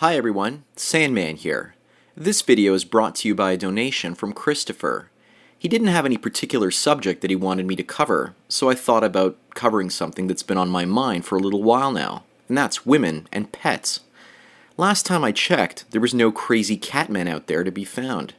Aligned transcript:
Hi 0.00 0.16
everyone, 0.16 0.64
Sandman 0.76 1.36
here. 1.36 1.74
This 2.16 2.40
video 2.40 2.72
is 2.72 2.86
brought 2.86 3.14
to 3.16 3.28
you 3.28 3.34
by 3.34 3.52
a 3.52 3.58
donation 3.58 4.14
from 4.14 4.32
Christopher. 4.32 5.10
He 5.58 5.68
didn't 5.68 5.88
have 5.88 6.06
any 6.06 6.16
particular 6.16 6.70
subject 6.70 7.20
that 7.20 7.28
he 7.28 7.36
wanted 7.36 7.66
me 7.66 7.76
to 7.76 7.82
cover, 7.82 8.34
so 8.48 8.70
I 8.70 8.74
thought 8.74 9.04
about 9.04 9.36
covering 9.52 9.90
something 9.90 10.26
that's 10.26 10.42
been 10.42 10.56
on 10.56 10.70
my 10.70 10.86
mind 10.86 11.26
for 11.26 11.36
a 11.36 11.38
little 11.42 11.62
while 11.62 11.92
now, 11.92 12.24
and 12.48 12.56
that's 12.56 12.86
women 12.86 13.28
and 13.30 13.52
pets. 13.52 14.00
Last 14.78 15.04
time 15.04 15.22
I 15.22 15.32
checked, 15.32 15.84
there 15.90 16.00
was 16.00 16.14
no 16.14 16.32
crazy 16.32 16.78
catman 16.78 17.28
out 17.28 17.46
there 17.46 17.62
to 17.62 17.70
be 17.70 17.84
found. 17.84 18.32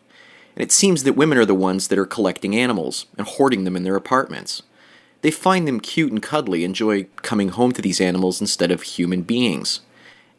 And 0.55 0.63
it 0.63 0.71
seems 0.71 1.03
that 1.03 1.13
women 1.13 1.37
are 1.37 1.45
the 1.45 1.53
ones 1.53 1.89
that 1.89 1.99
are 1.99 2.07
collecting 2.07 2.55
animals 2.55 3.05
and 3.19 3.27
hoarding 3.27 3.65
them 3.65 3.75
in 3.75 3.83
their 3.83 3.95
apartments. 3.95 4.63
They 5.21 5.29
find 5.29 5.67
them 5.67 5.79
cute 5.79 6.11
and 6.11 6.23
cuddly, 6.23 6.63
enjoy 6.63 7.03
coming 7.17 7.49
home 7.49 7.71
to 7.73 7.83
these 7.83 8.01
animals 8.01 8.41
instead 8.41 8.71
of 8.71 8.81
human 8.81 9.21
beings. 9.21 9.81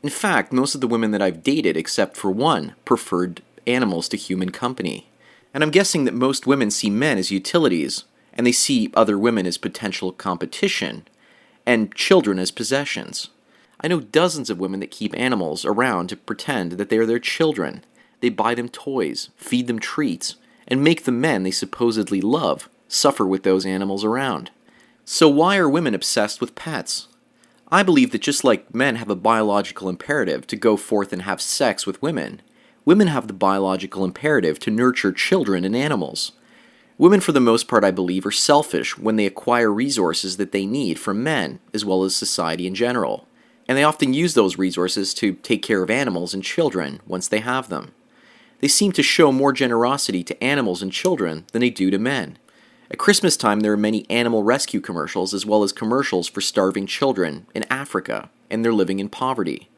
In 0.03 0.11
fact, 0.11 0.53
most 0.53 0.75
of 0.75 0.81
the 0.81 0.89
women 0.89 1.13
that 1.13 1.23
I've 1.23 1.43
dated, 1.45 1.77
except 1.77 2.17
for 2.17 2.31
one, 2.31 2.75
preferred 2.85 3.43
animals 3.67 4.09
to 4.09 4.17
human 4.17 4.51
company. 4.51 5.09
And 5.55 5.63
I'm 5.63 5.71
guessing 5.71 6.05
that 6.05 6.15
most 6.15 6.47
women 6.47 6.71
see 6.71 6.91
men 6.91 7.19
as 7.19 7.31
utilities, 7.31 8.05
and 8.35 8.47
they 8.47 8.53
see 8.53 8.91
other 8.95 9.17
women 9.17 9.47
as 9.47 9.59
potential 9.59 10.11
competition, 10.11 11.07
and 11.65 11.95
children 11.95 12.39
as 12.39 12.51
possessions. 12.51 13.29
I 13.81 13.89
know 13.89 14.01
dozens 14.01 14.51
of 14.51 14.59
women 14.59 14.81
that 14.81 14.91
keep 14.91 15.17
animals 15.17 15.65
around 15.65 16.09
to 16.09 16.17
pretend 16.17 16.73
that 16.73 16.89
they 16.89 16.99
are 16.99 17.07
their 17.07 17.19
children. 17.19 17.85
They 18.21 18.29
buy 18.29 18.55
them 18.55 18.69
toys, 18.69 19.31
feed 19.37 19.67
them 19.67 19.79
treats, 19.79 20.37
and 20.67 20.83
make 20.83 21.05
the 21.05 21.13
men 21.13 21.43
they 21.43 21.51
supposedly 21.51 22.21
love 22.21 22.69
suffer 22.89 23.27
with 23.27 23.43
those 23.43 23.67
animals 23.67 24.05
around. 24.05 24.51
So, 25.05 25.29
why 25.29 25.57
are 25.57 25.69
women 25.69 25.95
obsessed 25.95 26.41
with 26.41 26.55
pets? 26.55 27.09
I 27.73 27.83
believe 27.83 28.11
that 28.11 28.21
just 28.21 28.45
like 28.45 28.75
men 28.75 28.97
have 28.97 29.09
a 29.09 29.17
biological 29.17 29.89
imperative 29.89 30.47
to 30.49 30.57
go 30.57 30.77
forth 30.77 31.11
and 31.11 31.23
have 31.23 31.41
sex 31.41 31.87
with 31.87 32.03
women, 32.03 32.43
women 32.85 33.07
have 33.07 33.29
the 33.29 33.33
biological 33.33 34.05
imperative 34.05 34.59
to 34.59 34.71
nurture 34.71 35.11
children 35.11 35.65
and 35.65 35.75
animals. 35.75 36.33
Women, 36.99 37.21
for 37.21 37.33
the 37.33 37.41
most 37.41 37.69
part, 37.69 37.83
I 37.83 37.91
believe, 37.91 38.27
are 38.27 38.31
selfish 38.31 38.99
when 38.99 39.17
they 39.17 39.25
acquire 39.25 39.73
resources 39.73 40.37
that 40.37 40.53
they 40.53 40.67
need 40.67 40.99
from 40.99 41.25
men, 41.25 41.61
as 41.73 41.83
well 41.83 42.05
as 42.05 42.15
society 42.15 42.67
in 42.67 42.75
general. 42.75 43.27
And 43.67 43.79
they 43.79 43.85
often 43.85 44.13
use 44.13 44.35
those 44.35 44.59
resources 44.59 45.15
to 45.15 45.33
take 45.33 45.63
care 45.63 45.83
of 45.83 45.91
animals 45.91 46.35
and 46.35 46.45
children 46.45 47.01
once 47.07 47.27
they 47.27 47.41
have 47.41 47.71
them. 47.71 47.95
They 48.61 48.69
seem 48.69 48.93
to 48.93 49.03
show 49.03 49.33
more 49.33 49.55
generosity 49.55 50.23
to 50.25 50.45
animals 50.45 50.83
and 50.83 50.93
children 50.93 51.47
than 51.53 51.61
they 51.61 51.71
do 51.71 51.91
to 51.91 51.99
men. 51.99 52.37
At 52.93 52.99
Christmas 52.99 53.39
time, 53.39 53.61
there 53.61 53.73
are 53.73 53.79
many 53.79 54.05
animal 54.11 54.43
rescue 54.43 54.79
commercials 54.79 55.33
as 55.33 55.47
well 55.47 55.63
as 55.63 55.73
commercials 55.73 56.29
for 56.29 56.43
starving 56.43 56.87
children 56.87 57.47
in 57.55 57.65
Africa, 57.71 58.29
and 58.51 58.63
they're 58.63 58.75
living 58.75 58.99
in 58.99 59.09
poverty. 59.09 59.71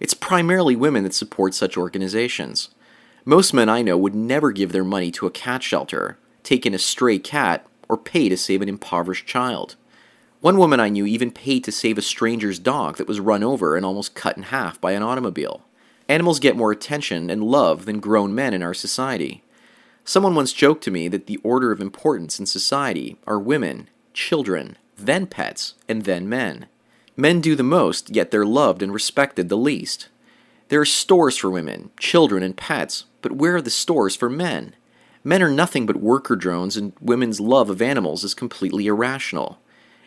It's 0.00 0.12
primarily 0.12 0.74
women 0.74 1.04
that 1.04 1.14
support 1.14 1.54
such 1.54 1.76
organizations. 1.76 2.70
Most 3.24 3.54
men 3.54 3.68
I 3.68 3.82
know 3.82 3.96
would 3.96 4.16
never 4.16 4.50
give 4.50 4.72
their 4.72 4.82
money 4.82 5.12
to 5.12 5.26
a 5.26 5.30
cat 5.30 5.62
shelter, 5.62 6.18
take 6.42 6.66
in 6.66 6.74
a 6.74 6.78
stray 6.78 7.20
cat, 7.20 7.64
or 7.88 7.96
pay 7.96 8.28
to 8.28 8.36
save 8.36 8.60
an 8.60 8.68
impoverished 8.68 9.24
child. 9.24 9.76
One 10.40 10.58
woman 10.58 10.80
I 10.80 10.88
knew 10.88 11.06
even 11.06 11.30
paid 11.30 11.62
to 11.62 11.70
save 11.70 11.96
a 11.96 12.02
stranger's 12.02 12.58
dog 12.58 12.96
that 12.96 13.06
was 13.06 13.20
run 13.20 13.44
over 13.44 13.76
and 13.76 13.86
almost 13.86 14.16
cut 14.16 14.36
in 14.36 14.42
half 14.42 14.80
by 14.80 14.92
an 14.92 15.04
automobile. 15.04 15.62
Animals 16.08 16.40
get 16.40 16.56
more 16.56 16.72
attention 16.72 17.30
and 17.30 17.44
love 17.44 17.84
than 17.84 18.00
grown 18.00 18.34
men 18.34 18.52
in 18.52 18.64
our 18.64 18.74
society. 18.74 19.44
Someone 20.08 20.34
once 20.34 20.54
joked 20.54 20.82
to 20.84 20.90
me 20.90 21.06
that 21.08 21.26
the 21.26 21.36
order 21.42 21.70
of 21.70 21.82
importance 21.82 22.40
in 22.40 22.46
society 22.46 23.18
are 23.26 23.38
women, 23.38 23.90
children, 24.14 24.78
then 24.96 25.26
pets, 25.26 25.74
and 25.86 26.06
then 26.06 26.26
men. 26.26 26.64
Men 27.14 27.42
do 27.42 27.54
the 27.54 27.62
most, 27.62 28.08
yet 28.08 28.30
they're 28.30 28.46
loved 28.46 28.82
and 28.82 28.90
respected 28.90 29.50
the 29.50 29.56
least. 29.58 30.08
There 30.70 30.80
are 30.80 30.86
stores 30.86 31.36
for 31.36 31.50
women, 31.50 31.90
children, 32.00 32.42
and 32.42 32.56
pets, 32.56 33.04
but 33.20 33.32
where 33.32 33.56
are 33.56 33.60
the 33.60 33.68
stores 33.68 34.16
for 34.16 34.30
men? 34.30 34.74
Men 35.24 35.42
are 35.42 35.50
nothing 35.50 35.84
but 35.84 35.96
worker 35.96 36.36
drones, 36.36 36.78
and 36.78 36.94
women's 37.02 37.38
love 37.38 37.68
of 37.68 37.82
animals 37.82 38.24
is 38.24 38.32
completely 38.32 38.86
irrational. 38.86 39.58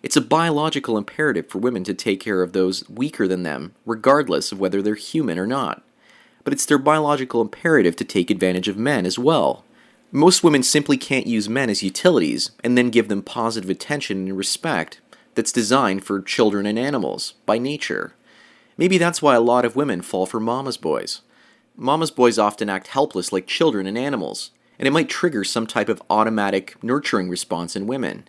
It's 0.02 0.18
a 0.18 0.22
biological 0.22 0.98
imperative 0.98 1.48
for 1.48 1.60
women 1.60 1.84
to 1.84 1.94
take 1.94 2.20
care 2.20 2.42
of 2.42 2.54
those 2.54 2.90
weaker 2.90 3.28
than 3.28 3.44
them, 3.44 3.76
regardless 3.86 4.52
of 4.52 4.60
whether 4.60 4.82
they're 4.82 4.96
human 4.96 5.38
or 5.38 5.46
not. 5.46 5.84
But 6.44 6.54
it's 6.54 6.66
their 6.66 6.80
biological 6.80 7.40
imperative 7.40 7.96
to 7.98 8.04
take 8.04 8.32
advantage 8.32 8.68
of 8.68 8.78
men 8.78 9.06
as 9.06 9.20
well. 9.20 9.64
Most 10.14 10.44
women 10.44 10.62
simply 10.62 10.98
can't 10.98 11.26
use 11.26 11.48
men 11.48 11.70
as 11.70 11.84
utilities 11.84 12.52
and 12.66 12.78
then 12.78 12.90
give 12.90 13.08
them 13.08 13.22
positive 13.22 13.70
attention 13.70 14.28
and 14.28 14.38
respect 14.38 15.00
that's 15.36 15.54
designed 15.54 16.04
for 16.04 16.22
children 16.22 16.66
and 16.66 16.78
animals 16.78 17.36
by 17.46 17.58
nature. 17.58 18.14
Maybe 18.78 18.98
that's 18.98 19.22
why 19.22 19.36
a 19.36 19.42
lot 19.42 19.64
of 19.64 19.78
women 19.78 20.02
fall 20.02 20.26
for 20.26 20.42
mama's 20.42 20.76
boys. 20.76 21.22
Mama's 21.78 22.12
boys 22.12 22.38
often 22.38 22.70
act 22.70 22.88
helpless 22.88 23.32
like 23.32 23.48
children 23.48 23.88
and 23.88 23.98
animals, 23.98 24.52
and 24.78 24.86
it 24.86 24.92
might 24.92 25.08
trigger 25.08 25.46
some 25.46 25.66
type 25.66 25.88
of 25.88 26.02
automatic 26.10 26.76
nurturing 26.84 27.30
response 27.30 27.78
in 27.78 27.88
women. 27.88 28.28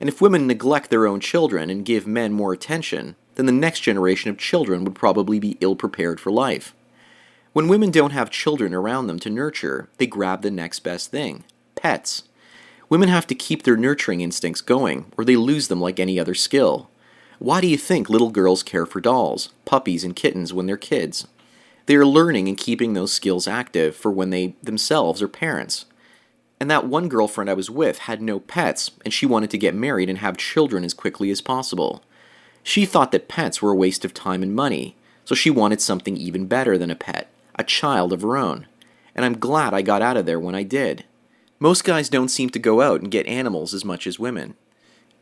And 0.00 0.08
if 0.08 0.22
women 0.22 0.46
neglect 0.46 0.88
their 0.88 1.06
own 1.06 1.20
children 1.20 1.68
and 1.68 1.84
give 1.84 2.06
men 2.06 2.32
more 2.32 2.54
attention, 2.54 3.16
then 3.34 3.44
the 3.44 3.52
next 3.52 3.80
generation 3.80 4.30
of 4.30 4.38
children 4.38 4.82
would 4.84 4.94
probably 4.94 5.38
be 5.38 5.58
ill 5.60 5.76
prepared 5.76 6.20
for 6.20 6.32
life. 6.32 6.74
When 7.58 7.66
women 7.66 7.90
don't 7.90 8.12
have 8.12 8.30
children 8.30 8.72
around 8.72 9.08
them 9.08 9.18
to 9.18 9.28
nurture, 9.28 9.88
they 9.96 10.06
grab 10.06 10.42
the 10.42 10.50
next 10.52 10.78
best 10.84 11.10
thing 11.10 11.42
pets. 11.74 12.22
Women 12.88 13.08
have 13.08 13.26
to 13.26 13.34
keep 13.34 13.64
their 13.64 13.76
nurturing 13.76 14.20
instincts 14.20 14.60
going, 14.60 15.10
or 15.18 15.24
they 15.24 15.34
lose 15.34 15.66
them 15.66 15.80
like 15.80 15.98
any 15.98 16.20
other 16.20 16.36
skill. 16.36 16.88
Why 17.40 17.60
do 17.60 17.66
you 17.66 17.76
think 17.76 18.08
little 18.08 18.30
girls 18.30 18.62
care 18.62 18.86
for 18.86 19.00
dolls, 19.00 19.48
puppies, 19.64 20.04
and 20.04 20.14
kittens 20.14 20.54
when 20.54 20.66
they're 20.66 20.76
kids? 20.76 21.26
They 21.86 21.96
are 21.96 22.06
learning 22.06 22.46
and 22.46 22.56
keeping 22.56 22.92
those 22.92 23.12
skills 23.12 23.48
active 23.48 23.96
for 23.96 24.12
when 24.12 24.30
they 24.30 24.54
themselves 24.62 25.20
are 25.20 25.26
parents. 25.26 25.86
And 26.60 26.70
that 26.70 26.86
one 26.86 27.08
girlfriend 27.08 27.50
I 27.50 27.54
was 27.54 27.68
with 27.68 27.98
had 27.98 28.22
no 28.22 28.38
pets, 28.38 28.92
and 29.04 29.12
she 29.12 29.26
wanted 29.26 29.50
to 29.50 29.58
get 29.58 29.74
married 29.74 30.08
and 30.08 30.18
have 30.18 30.36
children 30.36 30.84
as 30.84 30.94
quickly 30.94 31.28
as 31.32 31.40
possible. 31.40 32.04
She 32.62 32.86
thought 32.86 33.10
that 33.10 33.26
pets 33.26 33.60
were 33.60 33.72
a 33.72 33.76
waste 33.76 34.04
of 34.04 34.14
time 34.14 34.44
and 34.44 34.54
money, 34.54 34.94
so 35.24 35.34
she 35.34 35.50
wanted 35.50 35.80
something 35.80 36.16
even 36.16 36.46
better 36.46 36.78
than 36.78 36.92
a 36.92 36.94
pet 36.94 37.28
a 37.58 37.64
child 37.64 38.12
of 38.12 38.22
her 38.22 38.36
own, 38.36 38.66
and 39.14 39.24
I'm 39.24 39.38
glad 39.38 39.74
I 39.74 39.82
got 39.82 40.02
out 40.02 40.16
of 40.16 40.26
there 40.26 40.40
when 40.40 40.54
I 40.54 40.62
did. 40.62 41.04
Most 41.58 41.84
guys 41.84 42.08
don't 42.08 42.28
seem 42.28 42.50
to 42.50 42.58
go 42.58 42.80
out 42.80 43.00
and 43.00 43.10
get 43.10 43.26
animals 43.26 43.74
as 43.74 43.84
much 43.84 44.06
as 44.06 44.18
women. 44.18 44.54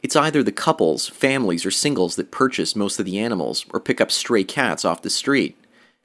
It's 0.03 0.15
either 0.15 0.43
the 0.43 0.53
couples, 0.53 1.09
families, 1.09 1.65
or 1.65 1.71
singles 1.71 2.17
that 2.17 2.31
purchase 2.31 2.77
most 2.77 3.01
of 3.01 3.07
the 3.07 3.19
animals 3.19 3.65
or 3.71 3.81
pick 3.81 4.01
up 4.01 4.13
stray 4.13 4.45
cats 4.45 4.85
off 4.85 5.03
the 5.03 5.11
street. 5.11 5.57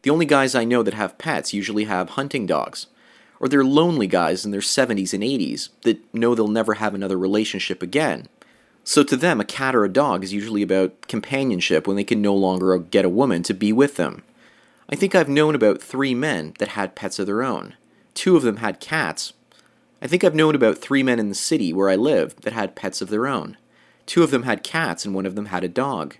The 0.04 0.10
only 0.10 0.26
guys 0.26 0.56
I 0.56 0.64
know 0.64 0.82
that 0.84 0.94
have 0.94 1.18
pets 1.18 1.54
usually 1.54 1.84
have 1.84 2.12
hunting 2.12 2.46
dogs. 2.46 2.88
Or 3.40 3.48
they're 3.48 3.64
lonely 3.64 4.08
guys 4.08 4.46
in 4.46 4.52
their 4.52 4.62
70s 4.62 5.14
and 5.14 5.24
80s 5.24 5.70
that 5.82 6.00
know 6.14 6.34
they'll 6.34 6.48
never 6.48 6.76
have 6.76 6.96
another 6.96 7.18
relationship 7.18 7.84
again. 7.84 8.28
So 8.84 9.04
to 9.04 9.16
them, 9.16 9.40
a 9.40 9.46
cat 9.46 9.76
or 9.76 9.84
a 9.84 9.90
dog 9.90 10.24
is 10.24 10.34
usually 10.34 10.62
about 10.62 11.08
companionship 11.08 11.86
when 11.88 11.98
they 11.98 12.04
can 12.04 12.22
no 12.22 12.34
longer 12.36 12.78
get 12.78 13.06
a 13.06 13.10
woman 13.10 13.44
to 13.44 13.54
be 13.54 13.74
with 13.74 13.98
them. 13.98 14.24
I 14.90 14.96
think 14.96 15.16
I've 15.16 15.30
known 15.30 15.56
about 15.56 15.82
three 15.82 16.14
men 16.14 16.54
that 16.60 16.70
had 16.70 16.96
pets 16.96 17.20
of 17.20 17.26
their 17.26 17.44
own. 17.44 17.76
Two 18.14 18.36
of 18.36 18.44
them 18.44 18.58
had 18.58 18.80
cats. 18.80 19.34
I 20.02 20.08
think 20.08 20.24
I've 20.24 20.36
known 20.36 20.56
about 20.56 20.80
three 20.80 21.04
men 21.04 21.20
in 21.20 21.30
the 21.30 21.36
city 21.36 21.72
where 21.72 21.90
I 21.90 21.96
live 21.96 22.36
that 22.42 22.54
had 22.54 22.76
pets 22.76 23.02
of 23.02 23.10
their 23.10 23.28
own. 23.28 23.58
Two 24.06 24.24
of 24.24 24.32
them 24.32 24.44
had 24.44 24.64
cats 24.64 25.06
and 25.06 25.14
one 25.14 25.26
of 25.26 25.36
them 25.36 25.46
had 25.46 25.64
a 25.64 25.70
dog. 25.70 26.18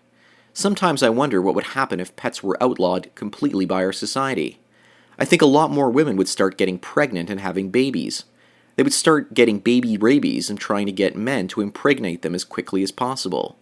Sometimes 0.54 1.02
I 1.02 1.10
wonder 1.10 1.42
what 1.42 1.56
would 1.56 1.68
happen 1.68 2.00
if 2.00 2.16
pets 2.16 2.44
were 2.44 2.62
outlawed 2.62 3.14
completely 3.16 3.66
by 3.66 3.84
our 3.84 3.94
society. 3.94 4.60
I 5.18 5.26
think 5.26 5.42
a 5.42 5.48
lot 5.48 5.72
more 5.72 5.90
women 5.90 6.16
would 6.18 6.30
start 6.30 6.58
getting 6.58 6.78
pregnant 6.78 7.30
and 7.30 7.40
having 7.40 7.70
babies. 7.70 8.26
They 8.76 8.84
would 8.84 8.94
start 8.94 9.34
getting 9.34 9.60
baby 9.60 9.98
rabies 9.98 10.50
and 10.50 10.60
trying 10.60 10.86
to 10.86 10.92
get 10.92 11.16
men 11.16 11.48
to 11.50 11.62
impregnate 11.62 12.22
them 12.22 12.36
as 12.36 12.44
quickly 12.44 12.84
as 12.84 12.92
possible. 12.92 13.58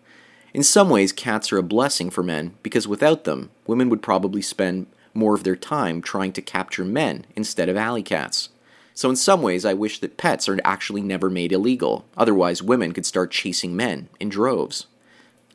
In 0.54 0.64
some 0.64 0.90
ways, 0.90 1.12
cats 1.12 1.52
are 1.52 1.58
a 1.58 1.64
blessing 1.64 2.10
for 2.10 2.24
men 2.24 2.56
because 2.64 2.88
without 2.88 3.24
them, 3.24 3.52
women 3.68 3.90
would 3.90 4.02
probably 4.02 4.42
spend 4.42 4.88
more 5.14 5.36
of 5.36 5.44
their 5.44 5.56
time 5.56 6.02
trying 6.02 6.32
to 6.34 6.42
capture 6.42 6.86
men 6.86 7.26
instead 7.36 7.70
of 7.70 7.78
alley 7.78 8.04
cats. 8.04 8.50
So, 8.94 9.10
in 9.10 9.16
some 9.16 9.42
ways, 9.42 9.64
I 9.64 9.74
wish 9.74 10.00
that 10.00 10.18
pets 10.18 10.50
are 10.50 10.60
actually 10.66 11.02
never 11.02 11.30
made 11.30 11.52
illegal, 11.52 12.06
otherwise, 12.18 12.62
women 12.62 12.92
could 12.92 13.06
start 13.06 13.32
chasing 13.32 13.76
men 13.76 14.10
in 14.20 14.30
droves. 14.30 14.88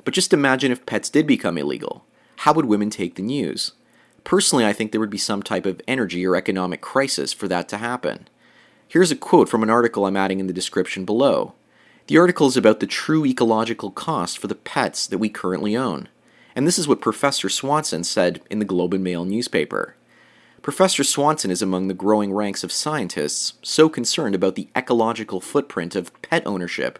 But 0.04 0.14
just 0.14 0.32
imagine 0.32 0.72
if 0.72 0.86
pets 0.86 1.10
did 1.10 1.26
become 1.26 1.58
illegal. 1.58 2.04
How 2.38 2.52
would 2.52 2.66
women 2.66 2.90
take 2.90 3.16
the 3.16 3.22
news? 3.22 3.72
Personally, 4.22 4.64
I 4.64 4.72
think 4.72 4.92
there 4.92 5.00
would 5.00 5.10
be 5.10 5.18
some 5.18 5.42
type 5.42 5.66
of 5.66 5.82
energy 5.86 6.26
or 6.26 6.36
economic 6.36 6.80
crisis 6.80 7.32
for 7.32 7.46
that 7.48 7.68
to 7.68 7.76
happen. 7.76 8.28
Here's 8.88 9.10
a 9.10 9.16
quote 9.16 9.48
from 9.48 9.62
an 9.62 9.70
article 9.70 10.06
I'm 10.06 10.16
adding 10.16 10.40
in 10.40 10.46
the 10.46 10.52
description 10.52 11.04
below. 11.04 11.52
The 12.06 12.18
article 12.18 12.46
is 12.46 12.56
about 12.56 12.80
the 12.80 12.86
true 12.86 13.24
ecological 13.24 13.90
cost 13.90 14.38
for 14.38 14.46
the 14.46 14.54
pets 14.54 15.06
that 15.06 15.16
we 15.16 15.30
currently 15.30 15.74
own. 15.74 16.08
And 16.54 16.66
this 16.66 16.78
is 16.78 16.86
what 16.86 17.00
Professor 17.00 17.48
Swanson 17.48 18.04
said 18.04 18.42
in 18.50 18.58
the 18.58 18.66
Globe 18.66 18.92
and 18.92 19.02
Mail 19.02 19.24
newspaper. 19.24 19.96
Professor 20.60 21.02
Swanson 21.02 21.50
is 21.50 21.62
among 21.62 21.88
the 21.88 21.94
growing 21.94 22.32
ranks 22.32 22.62
of 22.62 22.72
scientists 22.72 23.54
so 23.62 23.88
concerned 23.88 24.34
about 24.34 24.54
the 24.54 24.68
ecological 24.76 25.40
footprint 25.40 25.96
of 25.96 26.12
pet 26.20 26.46
ownership 26.46 26.98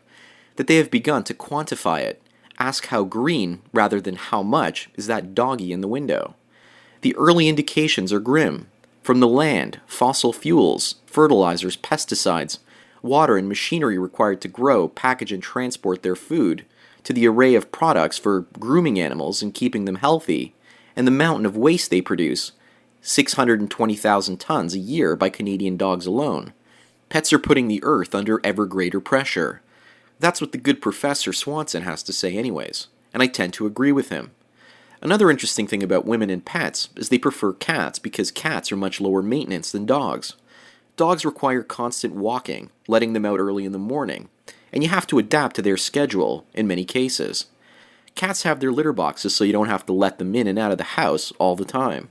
that 0.56 0.68
they 0.68 0.76
have 0.76 0.90
begun 0.90 1.22
to 1.24 1.34
quantify 1.34 2.00
it. 2.00 2.22
Ask 2.58 2.86
how 2.86 3.04
green, 3.04 3.60
rather 3.74 4.00
than 4.00 4.16
how 4.16 4.42
much, 4.42 4.88
is 4.94 5.06
that 5.06 5.34
doggy 5.34 5.70
in 5.70 5.82
the 5.82 5.88
window. 5.88 6.34
The 7.02 7.14
early 7.16 7.48
indications 7.48 8.10
are 8.10 8.20
grim. 8.20 8.68
From 9.02 9.20
the 9.20 9.28
land, 9.28 9.80
fossil 9.86 10.32
fuels, 10.32 10.94
fertilizers, 11.04 11.76
pesticides, 11.76 12.58
water, 13.04 13.36
and 13.36 13.48
machinery 13.48 13.98
required 13.98 14.40
to 14.40 14.48
grow, 14.48 14.88
package, 14.88 15.30
and 15.30 15.42
transport 15.42 16.02
their 16.02 16.16
food, 16.16 16.64
to 17.04 17.12
the 17.12 17.28
array 17.28 17.54
of 17.54 17.70
products 17.70 18.18
for 18.18 18.46
grooming 18.58 18.98
animals 18.98 19.42
and 19.42 19.54
keeping 19.54 19.84
them 19.84 19.96
healthy, 19.96 20.54
and 20.96 21.06
the 21.06 21.12
mountain 21.12 21.46
of 21.46 21.56
waste 21.56 21.90
they 21.90 22.00
produce 22.00 22.52
620,000 23.02 24.40
tons 24.40 24.74
a 24.74 24.78
year 24.78 25.14
by 25.14 25.28
Canadian 25.28 25.76
dogs 25.76 26.06
alone. 26.06 26.54
Pets 27.10 27.32
are 27.32 27.38
putting 27.38 27.68
the 27.68 27.84
earth 27.84 28.14
under 28.14 28.40
ever 28.42 28.64
greater 28.64 28.98
pressure. 28.98 29.60
That's 30.18 30.40
what 30.40 30.52
the 30.52 30.58
good 30.58 30.80
Professor 30.80 31.32
Swanson 31.32 31.82
has 31.82 32.02
to 32.04 32.12
say, 32.12 32.36
anyways, 32.36 32.86
and 33.12 33.22
I 33.22 33.26
tend 33.26 33.52
to 33.54 33.66
agree 33.66 33.92
with 33.92 34.08
him. 34.08 34.30
Another 35.02 35.30
interesting 35.30 35.66
thing 35.66 35.82
about 35.82 36.06
women 36.06 36.30
and 36.30 36.42
pets 36.42 36.88
is 36.96 37.10
they 37.10 37.18
prefer 37.18 37.52
cats 37.52 37.98
because 37.98 38.30
cats 38.30 38.72
are 38.72 38.76
much 38.76 39.02
lower 39.02 39.20
maintenance 39.20 39.70
than 39.70 39.84
dogs. 39.84 40.34
Dogs 40.96 41.24
require 41.24 41.62
constant 41.62 42.14
walking, 42.14 42.70
letting 42.86 43.12
them 43.14 43.26
out 43.26 43.40
early 43.40 43.64
in 43.64 43.72
the 43.72 43.78
morning, 43.78 44.28
and 44.72 44.82
you 44.82 44.88
have 44.90 45.06
to 45.08 45.18
adapt 45.18 45.56
to 45.56 45.62
their 45.62 45.76
schedule 45.76 46.46
in 46.54 46.68
many 46.68 46.84
cases. 46.84 47.46
Cats 48.14 48.44
have 48.44 48.60
their 48.60 48.70
litter 48.70 48.92
boxes 48.92 49.34
so 49.34 49.42
you 49.42 49.52
don't 49.52 49.68
have 49.68 49.84
to 49.86 49.92
let 49.92 50.18
them 50.18 50.34
in 50.36 50.46
and 50.46 50.58
out 50.58 50.70
of 50.70 50.78
the 50.78 50.84
house 50.84 51.32
all 51.38 51.56
the 51.56 51.64
time. 51.64 52.10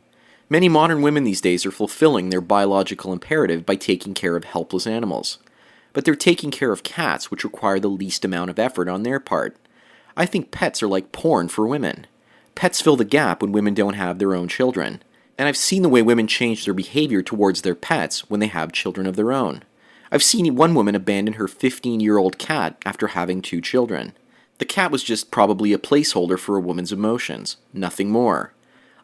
Many 0.50 0.68
modern 0.68 1.02
women 1.02 1.24
these 1.24 1.40
days 1.40 1.66
are 1.66 1.72
fulfilling 1.72 2.30
their 2.30 2.42
biological 2.42 3.14
imperative 3.14 3.66
by 3.66 3.76
taking 3.76 4.14
care 4.14 4.36
of 4.36 4.44
helpless 4.44 4.86
animals. 4.86 5.38
But 5.94 6.04
they're 6.04 6.16
taking 6.16 6.52
care 6.52 6.74
of 6.74 6.84
cats, 6.84 7.32
which 7.32 7.46
require 7.46 7.80
the 7.80 7.88
least 7.88 8.26
amount 8.26 8.50
of 8.50 8.60
effort 8.60 8.90
on 8.90 9.04
their 9.04 9.20
part. 9.20 9.56
I 10.18 10.26
think 10.26 10.52
pets 10.52 10.84
are 10.84 10.88
like 10.88 11.14
porn 11.14 11.48
for 11.48 11.66
women. 11.66 12.06
Pets 12.56 12.82
fill 12.82 12.98
the 12.98 13.06
gap 13.06 13.42
when 13.42 13.52
women 13.54 13.74
don't 13.74 13.94
have 13.94 14.20
their 14.20 14.36
own 14.36 14.48
children. 14.48 15.02
And 15.44 15.50
I've 15.50 15.58
seen 15.58 15.82
the 15.82 15.90
way 15.90 16.02
women 16.02 16.26
change 16.26 16.64
their 16.64 16.74
behavior 16.74 17.22
towards 17.22 17.64
their 17.64 17.76
pets 17.76 18.30
when 18.30 18.40
they 18.40 18.48
have 18.48 18.72
children 18.72 19.06
of 19.06 19.18
their 19.18 19.34
own. 19.34 19.64
I've 20.10 20.24
seen 20.24 20.56
one 20.56 20.74
woman 20.74 20.96
abandon 20.96 21.34
her 21.34 21.50
15 21.50 22.00
year 22.00 22.18
old 22.18 22.38
cat 22.38 22.78
after 22.86 23.08
having 23.08 23.42
two 23.42 23.60
children. 23.60 24.14
The 24.60 24.66
cat 24.66 24.90
was 24.90 25.04
just 25.04 25.32
probably 25.32 25.74
a 25.74 25.78
placeholder 25.78 26.40
for 26.40 26.56
a 26.56 26.62
woman's 26.62 26.94
emotions, 26.94 27.58
nothing 27.74 28.10
more. 28.10 28.54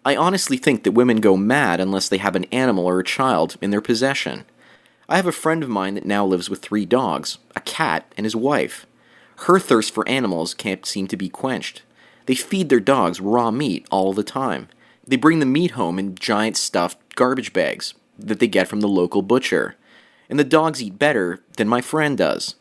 I 0.06 0.16
honestly 0.16 0.56
think 0.56 0.84
that 0.84 0.94
women 0.94 1.18
go 1.18 1.36
mad 1.36 1.82
unless 1.82 2.08
they 2.08 2.20
have 2.20 2.38
an 2.38 2.46
animal 2.54 2.86
or 2.86 3.02
a 3.02 3.04
child 3.04 3.58
in 3.60 3.72
their 3.72 3.82
possession. 3.82 4.46
I 5.10 5.18
have 5.18 5.28
a 5.28 5.34
friend 5.34 5.62
of 5.62 5.68
mine 5.68 5.96
that 5.96 6.06
now 6.06 6.26
lives 6.26 6.50
with 6.50 6.62
three 6.62 6.86
dogs, 6.86 7.40
a 7.54 7.60
cat, 7.60 8.14
and 8.16 8.26
his 8.26 8.34
wife. 8.34 8.86
Her 9.40 9.60
thirst 9.60 9.94
for 9.94 10.08
animals 10.08 10.54
can't 10.54 10.86
seem 10.86 11.08
to 11.08 11.18
be 11.18 11.28
quenched. 11.28 11.82
They 12.28 12.36
feed 12.36 12.70
their 12.70 12.80
dogs 12.80 13.20
raw 13.20 13.52
meat 13.52 13.86
all 13.92 14.14
the 14.14 14.24
time. 14.24 14.70
They 15.10 15.16
bring 15.16 15.40
the 15.40 15.46
meat 15.48 15.72
home 15.72 15.98
in 15.98 16.14
giant 16.14 16.56
stuffed 16.56 17.16
garbage 17.16 17.52
bags 17.52 17.96
that 18.20 18.40
they 18.40 18.48
get 18.48 18.68
from 18.68 18.82
the 18.82 18.88
local 18.88 19.24
butcher. 19.24 19.76
And 20.30 20.38
the 20.38 20.44
dogs 20.44 20.84
eat 20.84 21.00
better 21.00 21.40
than 21.58 21.68
my 21.68 21.82
friend 21.82 22.16
does. 22.16 22.54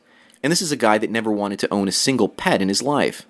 And 0.42 0.50
this 0.50 0.62
is 0.62 0.72
a 0.72 0.76
guy 0.76 0.96
that 0.96 1.10
never 1.10 1.30
wanted 1.30 1.58
to 1.58 1.70
own 1.70 1.88
a 1.88 1.92
single 1.92 2.26
pet 2.26 2.62
in 2.62 2.70
his 2.70 2.80
life. 2.80 3.26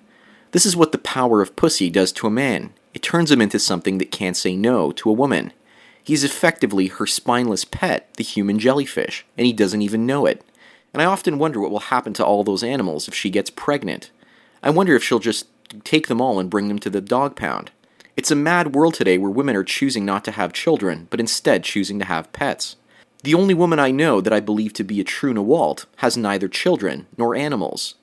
This 0.51 0.65
is 0.65 0.77
what 0.77 0.93
the 0.93 0.97
power 0.97 1.41
of 1.41 1.57
pussy 1.57 1.89
does 1.89 2.13
to 2.13 2.27
a 2.27 2.31
man. 2.31 2.71
It 2.93 3.01
turns 3.01 3.29
him 3.29 3.41
into 3.41 3.59
something 3.59 3.97
that 3.97 4.09
can't 4.09 4.37
say 4.37 4.55
no 4.55 4.93
to 4.93 5.09
a 5.09 5.13
woman. 5.13 5.51
He's 6.01 6.23
effectively 6.23 6.87
her 6.87 7.05
spineless 7.05 7.65
pet, 7.65 8.13
the 8.13 8.23
human 8.23 8.57
jellyfish, 8.57 9.25
and 9.37 9.45
he 9.45 9.51
doesn't 9.51 9.81
even 9.81 10.05
know 10.05 10.27
it. 10.27 10.45
And 10.93 11.01
I 11.01 11.05
often 11.05 11.37
wonder 11.37 11.59
what 11.59 11.71
will 11.71 11.79
happen 11.79 12.13
to 12.13 12.25
all 12.25 12.45
those 12.45 12.63
animals 12.63 13.09
if 13.09 13.13
she 13.13 13.29
gets 13.29 13.49
pregnant. 13.49 14.11
I 14.63 14.69
wonder 14.69 14.95
if 14.95 15.03
she'll 15.03 15.19
just 15.19 15.47
take 15.83 16.07
them 16.07 16.21
all 16.21 16.39
and 16.39 16.49
bring 16.49 16.69
them 16.69 16.79
to 16.79 16.89
the 16.89 17.01
dog 17.01 17.35
pound. 17.35 17.71
It's 18.17 18.31
a 18.31 18.35
mad 18.35 18.75
world 18.75 18.95
today 18.95 19.17
where 19.17 19.31
women 19.31 19.55
are 19.55 19.63
choosing 19.63 20.03
not 20.03 20.25
to 20.25 20.31
have 20.31 20.51
children, 20.51 21.07
but 21.09 21.19
instead 21.19 21.63
choosing 21.63 21.99
to 21.99 22.05
have 22.05 22.33
pets. 22.33 22.75
The 23.23 23.33
only 23.33 23.53
woman 23.53 23.79
I 23.79 23.91
know 23.91 24.19
that 24.19 24.33
I 24.33 24.39
believe 24.39 24.73
to 24.73 24.83
be 24.83 24.99
a 24.99 25.05
true 25.05 25.33
Nawalt 25.33 25.85
has 25.97 26.17
neither 26.17 26.47
children 26.47 27.07
nor 27.17 27.35
animals, 27.35 27.95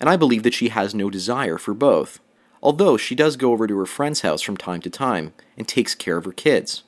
and 0.00 0.08
I 0.08 0.16
believe 0.16 0.42
that 0.42 0.54
she 0.54 0.70
has 0.70 0.94
no 0.94 1.10
desire 1.10 1.58
for 1.58 1.74
both, 1.74 2.20
although 2.62 2.96
she 2.96 3.14
does 3.14 3.36
go 3.36 3.52
over 3.52 3.66
to 3.66 3.78
her 3.78 3.86
friend's 3.86 4.22
house 4.22 4.42
from 4.42 4.56
time 4.56 4.80
to 4.82 4.90
time 4.90 5.34
and 5.56 5.68
takes 5.68 5.94
care 5.94 6.16
of 6.16 6.24
her 6.24 6.32
kids. 6.32 6.82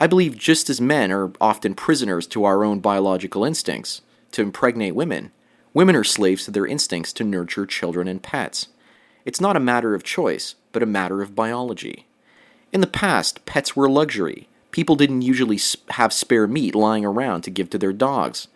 I 0.00 0.06
believe 0.06 0.36
just 0.36 0.68
as 0.68 0.80
men 0.80 1.10
are 1.10 1.32
often 1.40 1.74
prisoners 1.74 2.26
to 2.28 2.44
our 2.44 2.64
own 2.64 2.80
biological 2.80 3.44
instincts 3.44 4.02
to 4.32 4.42
impregnate 4.42 4.94
women, 4.94 5.32
women 5.72 5.96
are 5.96 6.04
slaves 6.04 6.44
to 6.44 6.50
their 6.50 6.66
instincts 6.66 7.12
to 7.14 7.24
nurture 7.24 7.64
children 7.64 8.08
and 8.08 8.22
pets. 8.22 8.68
It's 9.24 9.40
not 9.40 9.56
a 9.56 9.60
matter 9.60 9.94
of 9.94 10.04
choice, 10.04 10.54
but 10.72 10.82
a 10.82 10.86
matter 10.86 11.22
of 11.22 11.34
biology. 11.34 12.06
In 12.72 12.80
the 12.80 12.86
past, 12.86 13.44
pets 13.46 13.74
were 13.76 13.86
a 13.86 13.92
luxury. 13.92 14.48
People 14.70 14.96
didn't 14.96 15.22
usually 15.22 15.58
have 15.90 16.12
spare 16.12 16.46
meat 16.46 16.74
lying 16.74 17.04
around 17.04 17.42
to 17.42 17.50
give 17.50 17.70
to 17.70 17.78
their 17.78 17.92
dogs. 17.92 18.48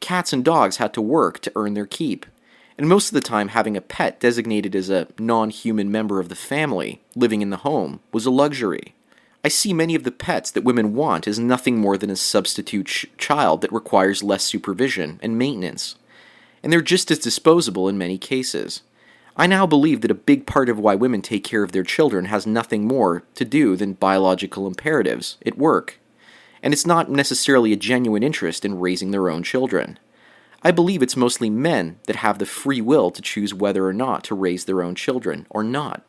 Cats 0.00 0.32
and 0.32 0.44
dogs 0.44 0.76
had 0.76 0.92
to 0.94 1.00
work 1.00 1.38
to 1.40 1.52
earn 1.56 1.74
their 1.74 1.86
keep. 1.86 2.26
And 2.76 2.88
most 2.88 3.08
of 3.08 3.14
the 3.14 3.20
time, 3.20 3.48
having 3.48 3.76
a 3.76 3.80
pet 3.80 4.18
designated 4.18 4.74
as 4.74 4.90
a 4.90 5.06
non 5.18 5.50
human 5.50 5.90
member 5.90 6.18
of 6.18 6.28
the 6.28 6.34
family 6.34 7.00
living 7.14 7.40
in 7.40 7.50
the 7.50 7.58
home 7.58 8.00
was 8.12 8.26
a 8.26 8.30
luxury. 8.30 8.94
I 9.44 9.48
see 9.48 9.72
many 9.72 9.94
of 9.94 10.04
the 10.04 10.10
pets 10.10 10.50
that 10.50 10.64
women 10.64 10.94
want 10.94 11.28
as 11.28 11.38
nothing 11.38 11.78
more 11.78 11.96
than 11.96 12.10
a 12.10 12.16
substitute 12.16 12.86
ch- 12.86 13.06
child 13.18 13.60
that 13.60 13.72
requires 13.72 14.22
less 14.22 14.42
supervision 14.42 15.20
and 15.22 15.38
maintenance. 15.38 15.96
And 16.62 16.72
they're 16.72 16.80
just 16.80 17.10
as 17.10 17.18
disposable 17.18 17.88
in 17.88 17.98
many 17.98 18.18
cases. 18.18 18.82
I 19.36 19.48
now 19.48 19.66
believe 19.66 20.00
that 20.02 20.12
a 20.12 20.14
big 20.14 20.46
part 20.46 20.68
of 20.68 20.78
why 20.78 20.94
women 20.94 21.20
take 21.20 21.42
care 21.42 21.64
of 21.64 21.72
their 21.72 21.82
children 21.82 22.26
has 22.26 22.46
nothing 22.46 22.86
more 22.86 23.24
to 23.34 23.44
do 23.44 23.74
than 23.74 23.94
biological 23.94 24.64
imperatives 24.64 25.38
at 25.44 25.58
work, 25.58 25.98
and 26.62 26.72
it's 26.72 26.86
not 26.86 27.10
necessarily 27.10 27.72
a 27.72 27.76
genuine 27.76 28.22
interest 28.22 28.64
in 28.64 28.78
raising 28.78 29.10
their 29.10 29.28
own 29.28 29.42
children. 29.42 29.98
I 30.62 30.70
believe 30.70 31.02
it's 31.02 31.16
mostly 31.16 31.50
men 31.50 31.98
that 32.06 32.16
have 32.16 32.38
the 32.38 32.46
free 32.46 32.80
will 32.80 33.10
to 33.10 33.20
choose 33.20 33.52
whether 33.52 33.84
or 33.84 33.92
not 33.92 34.22
to 34.24 34.36
raise 34.36 34.66
their 34.66 34.82
own 34.82 34.94
children 34.94 35.46
or 35.50 35.64
not. 35.64 36.04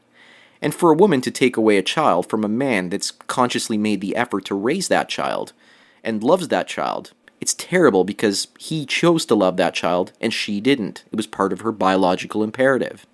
And 0.62 0.74
for 0.74 0.92
a 0.92 0.96
woman 0.96 1.22
to 1.22 1.32
take 1.32 1.58
away 1.58 1.78
a 1.78 1.84
child 1.84 2.30
from 2.30 2.44
a 2.44 2.48
man 2.48 2.90
that's 2.90 3.10
consciously 3.10 3.78
made 3.78 4.02
the 4.02 4.16
effort 4.16 4.46
to 4.46 4.56
raise 4.56 4.88
that 4.90 5.10
child 5.10 5.52
and 6.04 6.24
loves 6.24 6.50
that 6.50 6.68
child, 6.68 7.12
it's 7.42 7.56
terrible 7.56 8.04
because 8.04 8.48
he 8.60 8.86
chose 8.86 9.26
to 9.26 9.36
love 9.36 9.58
that 9.58 9.74
child 9.74 10.14
and 10.22 10.32
she 10.32 10.62
didn't. 10.62 11.04
It 11.12 11.16
was 11.18 11.28
part 11.28 11.52
of 11.52 11.62
her 11.62 11.72
biological 11.72 12.44
imperative. 12.44 13.08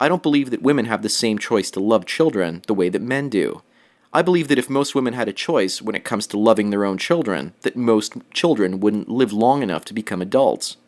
I 0.00 0.08
don't 0.08 0.22
believe 0.22 0.50
that 0.50 0.62
women 0.62 0.86
have 0.86 1.02
the 1.02 1.10
same 1.10 1.38
choice 1.38 1.70
to 1.72 1.80
love 1.80 2.06
children 2.06 2.62
the 2.66 2.74
way 2.74 2.88
that 2.88 3.02
men 3.02 3.28
do. 3.28 3.62
I 4.12 4.22
believe 4.22 4.48
that 4.48 4.58
if 4.58 4.70
most 4.70 4.94
women 4.94 5.12
had 5.12 5.28
a 5.28 5.32
choice 5.32 5.82
when 5.82 5.94
it 5.94 6.04
comes 6.04 6.26
to 6.28 6.38
loving 6.38 6.70
their 6.70 6.84
own 6.84 6.98
children, 6.98 7.52
that 7.60 7.76
most 7.76 8.14
children 8.32 8.80
wouldn't 8.80 9.10
live 9.10 9.32
long 9.32 9.62
enough 9.62 9.84
to 9.84 9.94
become 9.94 10.22
adults. 10.22 10.78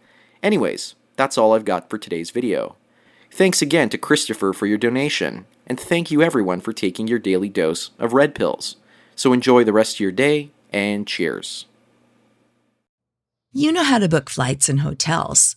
Anyways, 0.43 0.95
that's 1.17 1.39
all 1.39 1.53
I've 1.53 1.67
got 1.67 1.91
for 1.91 1.99
today's 1.99 2.31
video. 2.31 2.77
Thanks 3.31 3.63
again 3.63 3.91
to 3.91 3.99
Christopher 3.99 4.53
for 4.53 4.67
your 4.67 4.79
donation, 4.79 5.47
and 5.67 5.79
thank 5.79 6.11
you 6.11 6.23
everyone 6.23 6.61
for 6.61 6.73
taking 6.73 7.07
your 7.07 7.19
daily 7.19 7.49
dose 7.49 7.91
of 7.99 8.13
red 8.13 8.35
pills. 8.35 8.77
So 9.15 9.33
enjoy 9.33 9.63
the 9.63 9.73
rest 9.73 9.97
of 9.97 10.01
your 10.01 10.11
day, 10.11 10.51
and 10.71 11.07
cheers. 11.07 11.67
You 13.53 13.71
know 13.73 13.85
how 13.85 13.99
to 13.99 14.09
book 14.09 14.31
flights 14.31 14.69
and 14.69 14.81
hotels. 14.81 15.57